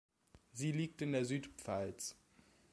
[0.51, 2.15] Sie liegt in der Südpfalz.